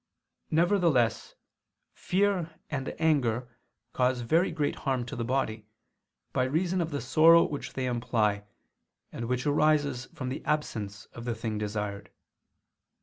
[0.49, 1.35] Nevertheless
[1.93, 3.47] fear and anger
[3.93, 5.67] cause very great harm to the body,
[6.33, 8.45] by reason of the sorrow which they imply,
[9.11, 12.09] and which arises from the absence of the thing desired.